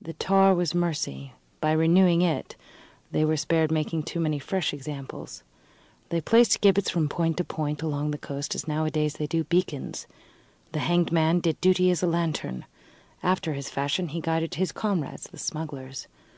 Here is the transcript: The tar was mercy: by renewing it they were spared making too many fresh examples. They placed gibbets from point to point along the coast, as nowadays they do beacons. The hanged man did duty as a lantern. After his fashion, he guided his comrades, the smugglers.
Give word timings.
The 0.00 0.14
tar 0.14 0.54
was 0.54 0.74
mercy: 0.74 1.34
by 1.60 1.72
renewing 1.72 2.22
it 2.22 2.56
they 3.10 3.22
were 3.22 3.36
spared 3.36 3.70
making 3.70 4.04
too 4.04 4.18
many 4.18 4.38
fresh 4.38 4.72
examples. 4.72 5.42
They 6.08 6.22
placed 6.22 6.62
gibbets 6.62 6.88
from 6.88 7.06
point 7.06 7.36
to 7.36 7.44
point 7.44 7.82
along 7.82 8.10
the 8.10 8.16
coast, 8.16 8.54
as 8.54 8.66
nowadays 8.66 9.12
they 9.16 9.26
do 9.26 9.44
beacons. 9.44 10.06
The 10.72 10.78
hanged 10.78 11.12
man 11.12 11.38
did 11.40 11.60
duty 11.60 11.90
as 11.90 12.02
a 12.02 12.06
lantern. 12.06 12.64
After 13.22 13.52
his 13.52 13.68
fashion, 13.68 14.08
he 14.08 14.22
guided 14.22 14.54
his 14.54 14.72
comrades, 14.72 15.24
the 15.24 15.36
smugglers. 15.36 16.08